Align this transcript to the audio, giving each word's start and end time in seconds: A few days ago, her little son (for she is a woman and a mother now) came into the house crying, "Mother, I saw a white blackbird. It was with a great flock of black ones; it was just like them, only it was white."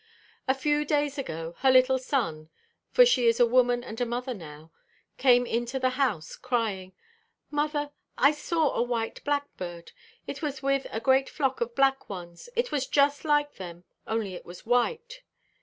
A 0.47 0.55
few 0.55 0.83
days 0.83 1.19
ago, 1.19 1.53
her 1.59 1.69
little 1.69 1.99
son 1.99 2.49
(for 2.89 3.05
she 3.05 3.27
is 3.27 3.39
a 3.39 3.45
woman 3.45 3.83
and 3.83 4.01
a 4.01 4.03
mother 4.07 4.33
now) 4.33 4.71
came 5.19 5.45
into 5.45 5.77
the 5.77 5.91
house 5.91 6.35
crying, 6.35 6.93
"Mother, 7.51 7.91
I 8.17 8.31
saw 8.31 8.73
a 8.73 8.81
white 8.81 9.23
blackbird. 9.23 9.91
It 10.25 10.41
was 10.41 10.63
with 10.63 10.87
a 10.89 10.99
great 10.99 11.29
flock 11.29 11.61
of 11.61 11.75
black 11.75 12.09
ones; 12.09 12.49
it 12.55 12.71
was 12.71 12.87
just 12.87 13.25
like 13.25 13.57
them, 13.57 13.83
only 14.07 14.33
it 14.33 14.43
was 14.43 14.65
white." 14.65 15.21